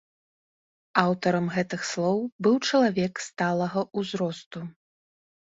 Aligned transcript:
Аўтарам 1.01 1.45
гэтых 1.55 1.83
слоў 1.89 2.17
быў 2.47 2.57
чалавек 2.69 3.13
сталага 3.27 3.85
ўзросту. 4.01 4.59